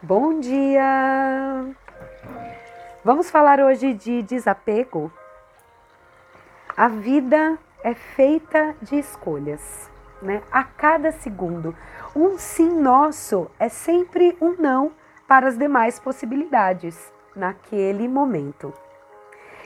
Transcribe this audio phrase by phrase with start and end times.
[0.00, 1.74] Bom dia!
[3.04, 5.12] Vamos falar hoje de desapego.
[6.76, 9.90] A vida é feita de escolhas,
[10.22, 10.40] né?
[10.52, 11.76] A cada segundo.
[12.14, 14.92] Um sim nosso é sempre um não
[15.26, 18.72] para as demais possibilidades naquele momento.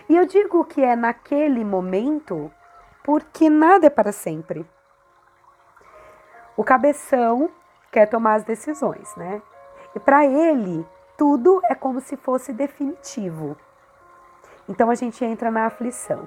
[0.08, 2.50] E eu digo que é naquele momento
[3.04, 4.64] porque nada é para sempre.
[6.56, 7.50] O cabeção
[7.90, 9.42] quer tomar as decisões, né?
[9.94, 10.86] E para ele,
[11.16, 13.56] tudo é como se fosse definitivo.
[14.68, 16.26] Então a gente entra na aflição.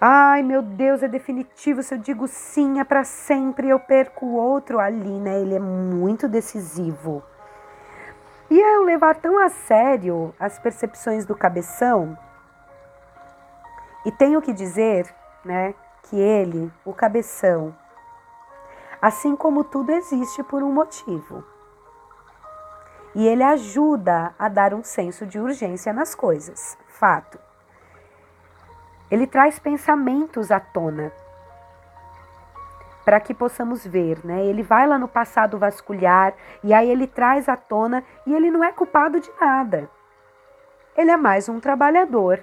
[0.00, 1.82] Ai, meu Deus, é definitivo.
[1.82, 5.40] Se eu digo sim, é para sempre, eu perco o outro ali, né?
[5.40, 7.22] Ele é muito decisivo.
[8.50, 12.18] E eu levar tão a sério as percepções do cabeção,
[14.04, 17.74] e tenho que dizer, né, que ele, o cabeção,
[19.00, 21.53] assim como tudo existe por um motivo
[23.14, 26.76] e ele ajuda a dar um senso de urgência nas coisas.
[26.88, 27.38] Fato.
[29.10, 31.12] Ele traz pensamentos à tona
[33.04, 34.44] para que possamos ver, né?
[34.46, 38.64] Ele vai lá no passado vasculhar e aí ele traz à tona e ele não
[38.64, 39.90] é culpado de nada.
[40.96, 42.42] Ele é mais um trabalhador.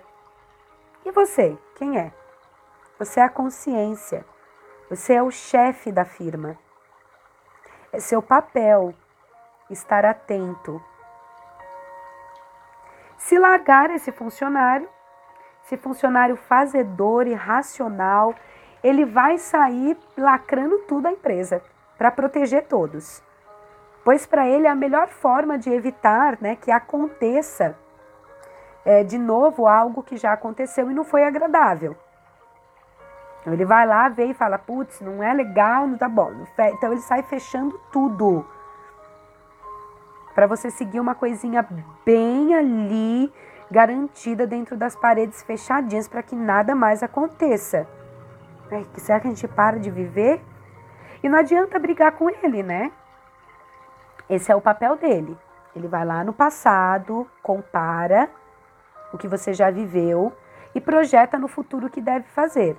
[1.03, 2.11] E você, quem é?
[2.99, 4.23] Você é a consciência.
[4.89, 6.57] Você é o chefe da firma.
[7.91, 8.93] É seu papel
[9.73, 10.81] estar atento.
[13.17, 14.89] Se largar esse funcionário,
[15.63, 18.33] esse funcionário fazedor e racional,
[18.83, 21.61] ele vai sair lacrando tudo a empresa
[21.97, 23.23] para proteger todos.
[24.03, 27.77] Pois para ele a melhor forma de evitar né, que aconteça
[28.83, 31.95] é, de novo algo que já aconteceu e não foi agradável.
[33.41, 36.31] Então ele vai lá, vê e fala: putz, não é legal, não tá bom.
[36.73, 38.45] Então ele sai fechando tudo
[40.41, 41.63] para você seguir uma coisinha
[42.03, 43.31] bem ali,
[43.69, 47.87] garantida dentro das paredes fechadinhas para que nada mais aconteça.
[48.71, 50.41] É, será que a gente para de viver?
[51.21, 52.91] E não adianta brigar com ele, né?
[54.27, 55.37] Esse é o papel dele.
[55.75, 58.27] Ele vai lá no passado, compara
[59.13, 60.35] o que você já viveu
[60.73, 62.75] e projeta no futuro o que deve fazer.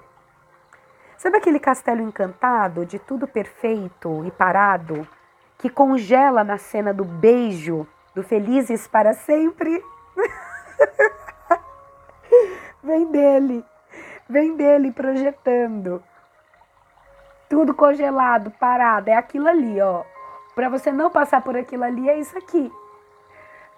[1.16, 5.06] Sabe aquele castelo encantado de tudo perfeito e parado?
[5.62, 7.86] Que congela na cena do beijo
[8.16, 9.80] do Felizes para sempre.
[12.82, 13.64] vem dele,
[14.28, 16.02] vem dele projetando.
[17.48, 20.02] Tudo congelado, parado, é aquilo ali, ó.
[20.52, 22.72] Para você não passar por aquilo ali, é isso aqui.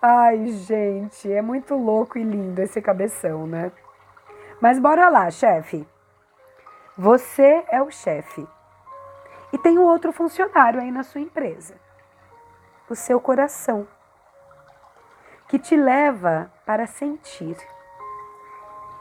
[0.00, 3.70] Ai, gente, é muito louco e lindo esse cabeção, né?
[4.58, 5.86] Mas bora lá, chefe.
[6.96, 8.46] Você é o chefe.
[9.54, 11.76] E tem um outro funcionário aí na sua empresa,
[12.90, 13.86] o seu coração,
[15.46, 17.56] que te leva para sentir.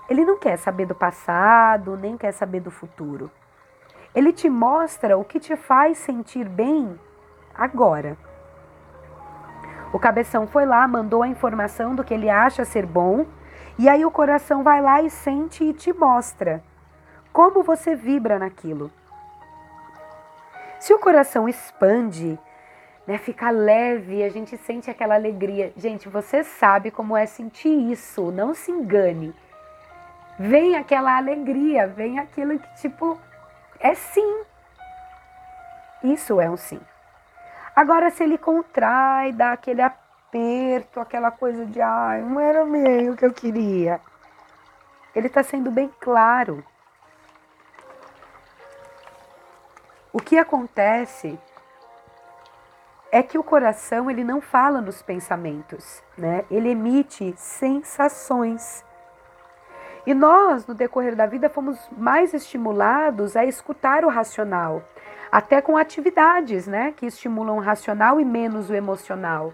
[0.08, 3.32] Ele não quer saber do passado, nem quer saber do futuro.
[4.14, 7.00] Ele te mostra o que te faz sentir bem
[7.56, 8.16] agora.
[9.92, 13.26] O cabeção foi lá, mandou a informação do que ele acha ser bom,
[13.76, 16.64] e aí o coração vai lá e sente e te mostra
[17.32, 18.92] como você vibra naquilo.
[20.84, 22.38] Se o coração expande,
[23.08, 25.72] né, fica leve, a gente sente aquela alegria.
[25.78, 29.34] Gente, você sabe como é sentir isso, não se engane.
[30.38, 33.18] Vem aquela alegria, vem aquilo que tipo
[33.80, 34.44] é sim.
[36.04, 36.82] Isso é um sim.
[37.74, 43.26] Agora se ele contrai, dá aquele aperto, aquela coisa de ai, não era meio que
[43.26, 44.02] eu queria.
[45.16, 46.62] Ele está sendo bem claro.
[50.16, 51.40] O que acontece
[53.12, 56.46] é que o coração ele não fala nos pensamentos, né?
[56.52, 58.86] Ele emite sensações.
[60.06, 64.84] E nós, no decorrer da vida, fomos mais estimulados a escutar o racional,
[65.32, 69.52] até com atividades, né, que estimulam o racional e menos o emocional.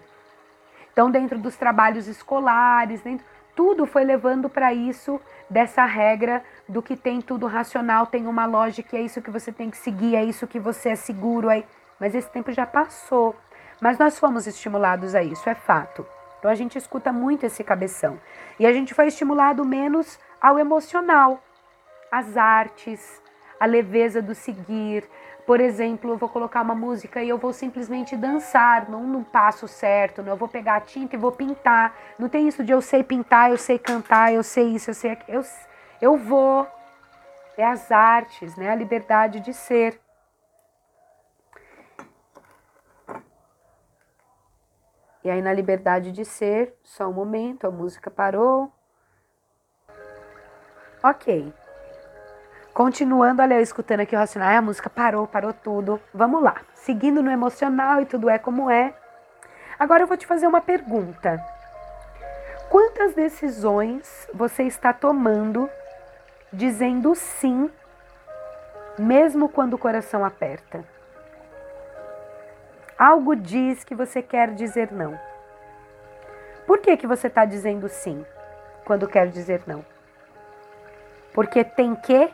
[0.92, 3.24] Então, dentro dos trabalhos escolares, dentro,
[3.56, 5.18] tudo foi levando para isso,
[5.50, 9.68] dessa regra do que tem tudo racional, tem uma lógica, é isso que você tem
[9.68, 11.50] que seguir, é isso que você é seguro.
[11.50, 11.64] É...
[11.98, 13.34] Mas esse tempo já passou.
[13.80, 16.06] Mas nós fomos estimulados a isso, é fato.
[16.38, 18.18] Então a gente escuta muito esse cabeção.
[18.58, 21.42] E a gente foi estimulado menos ao emocional,
[22.10, 23.20] às artes,
[23.58, 25.04] a leveza do seguir,
[25.50, 29.66] por exemplo, eu vou colocar uma música e eu vou simplesmente dançar, não no passo
[29.66, 31.92] certo, não eu vou pegar a tinta e vou pintar.
[32.16, 35.10] Não tem isso de eu sei pintar, eu sei cantar, eu sei isso, eu sei
[35.10, 35.38] aquilo.
[35.38, 35.44] Eu,
[36.00, 36.68] eu vou.
[37.56, 38.70] É as artes, né?
[38.70, 40.00] A liberdade de ser.
[45.24, 48.72] E aí, na liberdade de ser, só um momento, a música parou.
[51.02, 51.52] Ok.
[52.72, 56.00] Continuando, olha, eu escutando aqui o racional, a música parou, parou tudo.
[56.14, 56.56] Vamos lá.
[56.74, 58.94] Seguindo no emocional e tudo é como é.
[59.78, 61.44] Agora eu vou te fazer uma pergunta.
[62.68, 65.68] Quantas decisões você está tomando
[66.52, 67.70] dizendo sim,
[68.98, 70.84] mesmo quando o coração aperta?
[72.96, 75.18] Algo diz que você quer dizer não.
[76.66, 78.24] Por que, que você está dizendo sim
[78.84, 79.84] quando quer dizer não?
[81.32, 82.30] Porque tem que?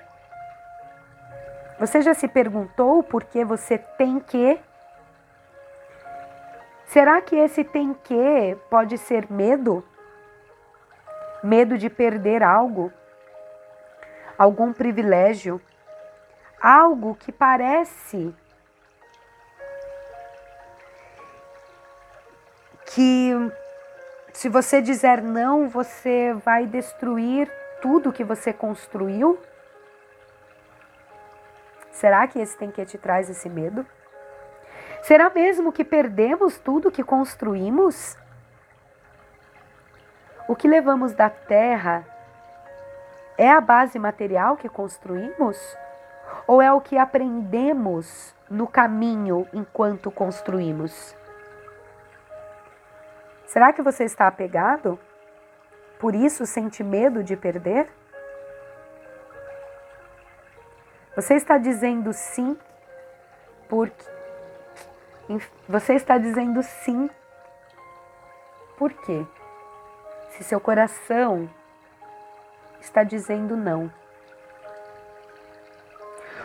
[1.78, 4.58] Você já se perguntou por que você tem que?
[6.86, 9.84] Será que esse tem que pode ser medo?
[11.42, 12.90] Medo de perder algo?
[14.38, 15.60] Algum privilégio?
[16.60, 18.34] Algo que parece
[22.86, 23.32] que
[24.32, 27.50] se você dizer não, você vai destruir
[27.82, 29.38] tudo que você construiu?
[31.96, 33.86] Será que esse tem que te traz esse medo?
[35.02, 38.18] Será mesmo que perdemos tudo que construímos?
[40.46, 42.04] O que levamos da terra
[43.38, 45.56] é a base material que construímos?
[46.46, 51.16] Ou é o que aprendemos no caminho enquanto construímos?
[53.46, 54.98] Será que você está apegado?
[55.98, 57.88] Por isso sente medo de perder?
[61.16, 62.58] Você está dizendo sim
[63.70, 64.04] porque
[65.66, 67.08] você está dizendo sim.
[68.76, 69.24] Por quê?
[70.28, 71.48] Se seu coração
[72.78, 73.90] está dizendo não.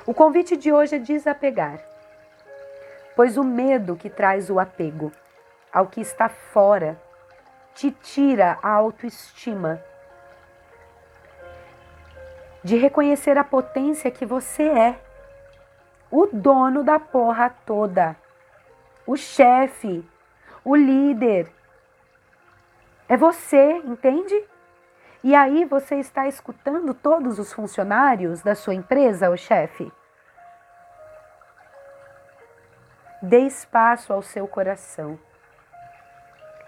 [0.06, 1.80] O convite de hoje é desapegar,
[3.14, 5.12] pois o medo que traz o apego
[5.72, 6.98] ao que está fora
[7.76, 9.84] te tira a autoestima
[12.64, 15.00] de reconhecer a potência que você é,
[16.10, 18.16] o dono da porra toda
[19.06, 20.08] o chefe,
[20.64, 21.52] o líder.
[23.08, 24.42] É você, entende?
[25.24, 29.92] E aí você está escutando todos os funcionários da sua empresa, o chefe?
[33.22, 35.20] Dê espaço ao seu coração.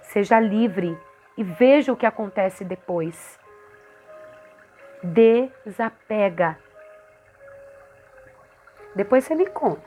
[0.02, 1.00] Seja livre
[1.38, 3.40] e veja o que acontece depois.
[5.04, 6.58] Desapega.
[8.96, 9.82] Depois você me conta.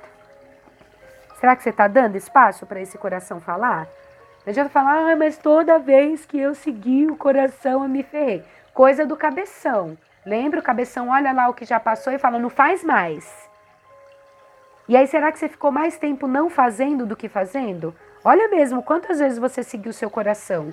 [1.41, 3.89] Será que você está dando espaço para esse coração falar?
[4.45, 8.45] Não adianta falar, ah, mas toda vez que eu segui o coração eu me ferrei.
[8.75, 9.97] Coisa do cabeção.
[10.25, 13.49] Lembra o cabeção, olha lá o que já passou e fala, não faz mais.
[14.89, 17.95] E aí, será que você ficou mais tempo não fazendo do que fazendo?
[18.25, 20.73] Olha mesmo quantas vezes você seguiu o seu coração.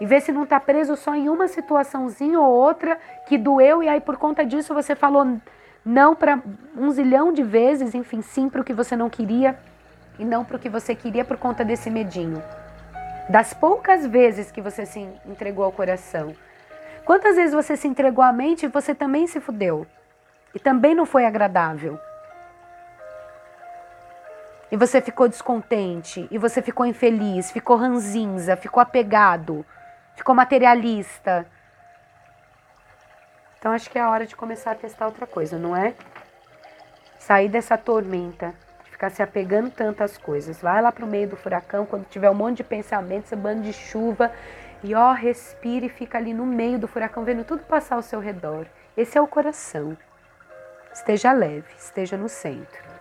[0.00, 3.88] E vê se não está preso só em uma situaçãozinha ou outra que doeu, e
[3.88, 5.38] aí por conta disso você falou
[5.84, 6.40] não para
[6.76, 9.58] um zilhão de vezes, enfim, sim para o que você não queria
[10.18, 12.42] e não para o que você queria por conta desse medinho.
[13.28, 16.34] Das poucas vezes que você se entregou ao coração.
[17.04, 19.86] Quantas vezes você se entregou à mente e você também se fudeu?
[20.54, 21.98] E também não foi agradável.
[24.70, 29.66] E você ficou descontente, e você ficou infeliz, ficou ranzinza, ficou apegado,
[30.16, 31.46] ficou materialista.
[33.58, 35.94] Então acho que é a hora de começar a testar outra coisa, não é?
[37.18, 38.54] Sair dessa tormenta
[39.02, 40.62] ficar se apegando tanto às coisas.
[40.62, 43.62] Vai lá para o meio do furacão, quando tiver um monte de pensamentos, um bando
[43.62, 44.30] de chuva,
[44.84, 48.20] e ó, respire e fica ali no meio do furacão, vendo tudo passar ao seu
[48.20, 48.66] redor.
[48.96, 49.96] Esse é o coração.
[50.92, 52.91] Esteja leve, esteja no centro.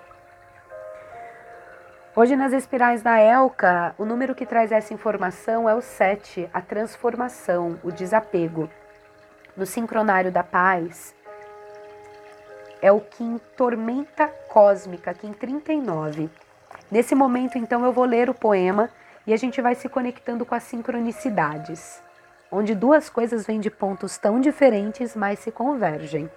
[2.14, 6.60] Hoje, nas espirais da Elka, o número que traz essa informação é o 7, a
[6.60, 8.70] transformação, o desapego.
[9.56, 11.16] No sincronário da paz,
[12.82, 16.30] é o Kim Tormenta Cósmica, Kim 39.
[16.92, 18.90] Nesse momento, então, eu vou ler o poema
[19.26, 22.04] e a gente vai se conectando com as sincronicidades,
[22.52, 26.30] onde duas coisas vêm de pontos tão diferentes, mas se convergem.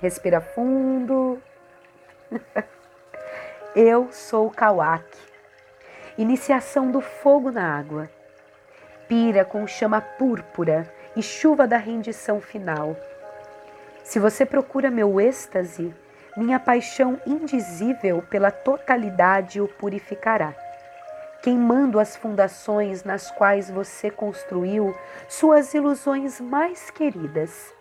[0.00, 1.42] Respira fundo.
[3.76, 5.06] eu sou Kawak.
[6.18, 8.10] Iniciação do fogo na água.
[9.06, 12.96] Pira com chama púrpura e chuva da rendição final
[14.06, 15.92] se você procura meu êxtase,
[16.36, 20.54] minha paixão indizível pela totalidade o purificará,
[21.42, 24.94] queimando as fundações nas quais você construiu
[25.28, 27.74] suas ilusões mais queridas.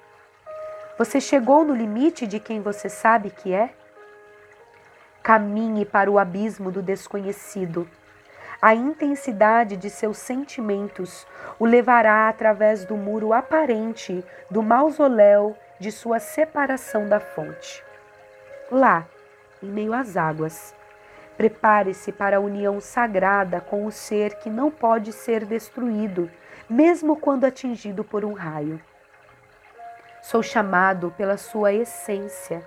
[0.98, 3.70] Você chegou no limite de quem você sabe que é?
[5.26, 7.90] Caminhe para o abismo do desconhecido.
[8.62, 11.26] a intensidade de seus sentimentos
[11.58, 17.84] o levará através do muro aparente do mausoléu de sua separação da fonte.
[18.72, 19.08] Lá,
[19.64, 20.76] em meio às águas,
[21.36, 26.30] prepare-se para a união sagrada com o ser que não pode ser destruído,
[26.70, 28.80] mesmo quando atingido por um raio.
[30.22, 32.64] Sou chamado pela sua essência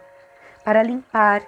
[0.64, 1.40] para limpar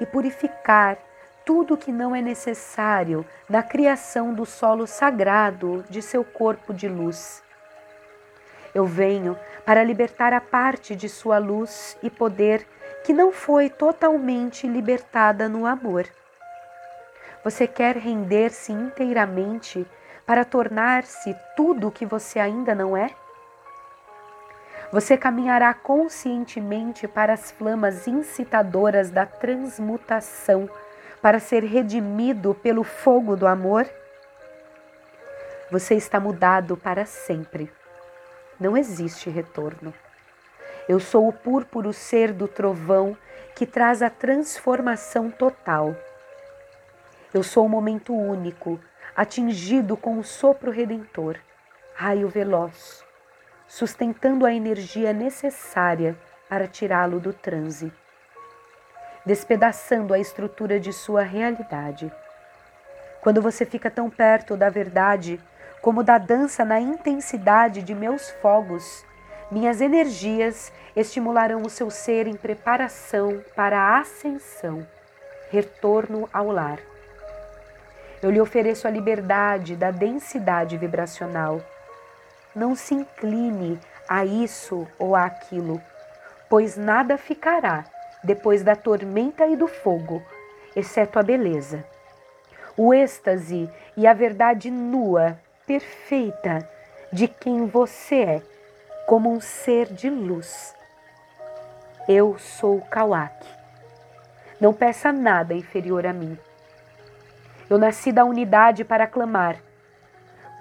[0.00, 0.98] e purificar
[1.44, 7.42] tudo que não é necessário na criação do solo sagrado de seu corpo de luz.
[8.74, 12.66] Eu venho para libertar a parte de sua luz e poder
[13.04, 16.06] que não foi totalmente libertada no amor.
[17.44, 19.86] Você quer render-se inteiramente
[20.24, 23.10] para tornar-se tudo o que você ainda não é?
[24.94, 30.70] Você caminhará conscientemente para as flamas incitadoras da transmutação
[31.20, 33.90] para ser redimido pelo fogo do amor?
[35.68, 37.68] Você está mudado para sempre.
[38.60, 39.92] Não existe retorno.
[40.88, 43.16] Eu sou o púrpuro ser do trovão
[43.56, 45.96] que traz a transformação total.
[47.34, 48.78] Eu sou o momento único,
[49.16, 51.36] atingido com o sopro redentor,
[51.96, 53.04] raio veloz,
[53.74, 56.16] sustentando a energia necessária
[56.48, 57.92] para tirá-lo do transe
[59.24, 62.12] despedaçando a estrutura de sua realidade.
[63.20, 65.40] Quando você fica tão perto da verdade,
[65.80, 69.04] como da dança na intensidade de meus fogos,
[69.50, 74.86] minhas energias estimularão o seu ser em preparação para a ascensão,
[75.50, 76.78] retorno ao lar.
[78.22, 81.60] Eu lhe ofereço a liberdade da densidade vibracional.
[82.54, 85.80] Não se incline a isso ou àquilo,
[86.48, 87.84] pois nada ficará
[88.22, 90.22] depois da tormenta e do fogo,
[90.74, 91.84] exceto a beleza.
[92.76, 96.68] O êxtase e a verdade nua, perfeita,
[97.12, 98.42] de quem você é,
[99.06, 100.74] como um ser de luz.
[102.08, 103.46] Eu sou Kawak.
[104.60, 106.38] Não peça nada inferior a mim.
[107.68, 109.58] Eu nasci da unidade para clamar.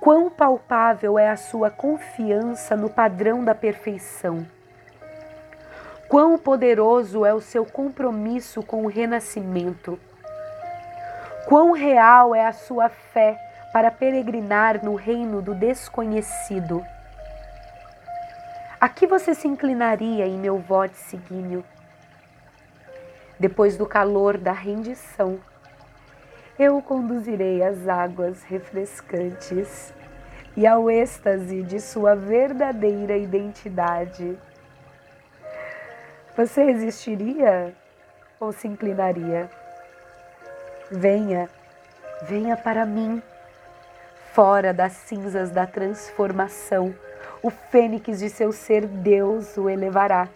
[0.03, 4.45] Quão palpável é a sua confiança no padrão da perfeição
[6.09, 9.97] Quão poderoso é o seu compromisso com o renascimento.
[11.47, 13.39] Quão real é a sua fé
[13.71, 16.85] para peregrinar no reino do desconhecido.
[18.81, 21.63] A que você se inclinaria em meu voto seguinho?
[23.39, 25.39] Depois do calor da rendição,
[26.57, 29.93] eu o conduzirei às águas refrescantes
[30.55, 34.37] e ao êxtase de sua verdadeira identidade.
[36.37, 37.73] Você resistiria
[38.39, 39.49] ou se inclinaria?
[40.91, 41.49] Venha,
[42.23, 43.21] venha para mim.
[44.31, 46.93] Fora das cinzas da transformação,
[47.41, 50.27] o fênix de seu ser Deus o elevará,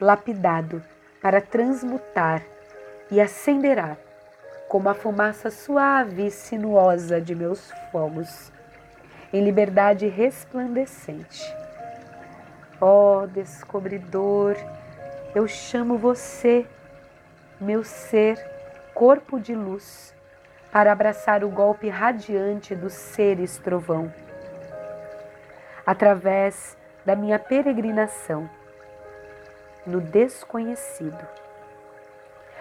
[0.00, 0.82] lapidado
[1.20, 2.42] para transmutar
[3.10, 3.96] e acenderá
[4.68, 8.52] como a fumaça suave e sinuosa de meus fogos,
[9.32, 11.42] em liberdade resplandecente.
[12.80, 14.56] Ó oh, descobridor,
[15.34, 16.66] eu chamo você,
[17.60, 18.38] meu ser,
[18.94, 20.14] corpo de luz,
[20.72, 24.12] para abraçar o golpe radiante dos seres trovão.
[25.86, 28.50] Através da minha peregrinação
[29.86, 31.26] no desconhecido,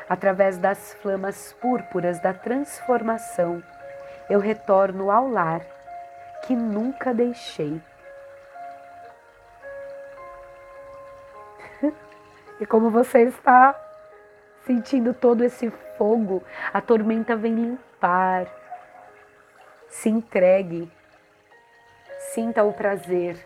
[0.08, 3.64] através das flamas púrpuras da transformação,
[4.30, 5.62] eu retorno ao lar
[6.44, 7.82] que nunca deixei.
[12.58, 13.76] E como você está
[14.66, 16.42] sentindo todo esse fogo,
[16.74, 18.48] a tormenta vem limpar.
[19.90, 20.90] Se entregue.
[22.34, 23.38] Sinta o prazer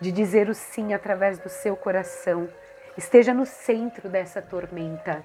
[0.00, 2.48] de dizer o sim através do seu coração.
[2.96, 5.24] Esteja no centro dessa tormenta.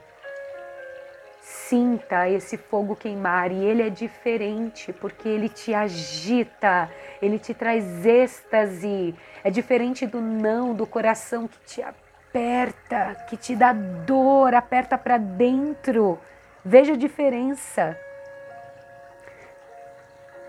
[1.42, 6.88] Sinta esse fogo queimar e ele é diferente porque ele te agita,
[7.20, 9.16] ele te traz êxtase.
[9.44, 15.18] É diferente do não do coração que te aperta, que te dá dor, aperta para
[15.18, 16.20] dentro.
[16.64, 17.98] Veja a diferença.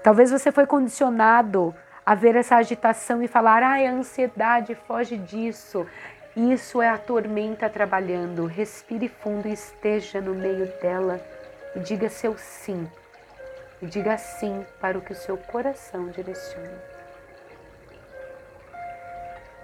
[0.02, 5.86] Talvez você foi condicionado a ver essa agitação e falar: "Ah, a ansiedade, foge disso".
[6.36, 8.46] Isso é a tormenta trabalhando.
[8.46, 11.20] Respire fundo e esteja no meio dela
[11.76, 12.90] e diga seu sim.
[13.80, 16.82] E diga sim para o que o seu coração direciona.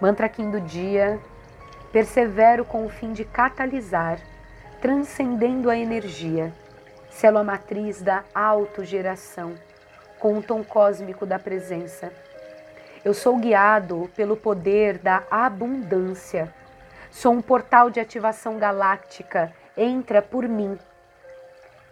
[0.01, 1.19] Mantra Kim do dia
[1.93, 4.21] Persevero com o fim de catalisar,
[4.79, 6.53] transcendendo a energia,
[7.09, 9.55] célula matriz da autogeração,
[10.19, 12.13] com o tom cósmico da presença.
[13.09, 16.53] Eu sou guiado pelo poder da abundância.
[17.11, 19.51] Sou um portal de ativação galáctica.
[19.75, 20.79] Entra por mim.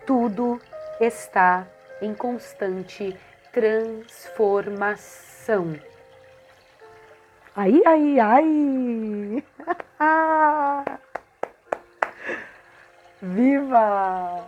[0.05, 0.61] Tudo
[1.01, 1.67] está
[2.03, 3.19] em constante
[3.51, 5.81] transformação.
[7.57, 9.43] Ai, ai, ai!
[13.23, 14.45] viva!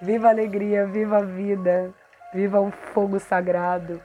[0.00, 1.92] Viva a alegria, viva a vida,
[2.32, 4.00] viva o fogo sagrado.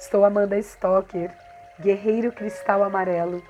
[0.00, 1.30] Estou Amanda Stocker,
[1.78, 3.42] guerreiro cristal amarelo,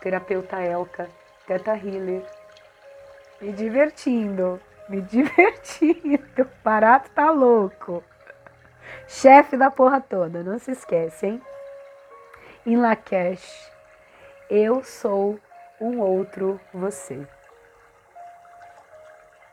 [0.00, 1.08] terapeuta Elka,
[1.46, 2.22] teta healer,
[3.40, 4.60] me divertindo,
[4.90, 6.48] me divertindo.
[6.62, 8.04] Barato tá louco.
[9.08, 11.42] Chefe da porra toda, não se esquece, hein?
[12.66, 13.72] em Lakesh,
[14.50, 15.40] eu sou
[15.80, 17.26] um outro você.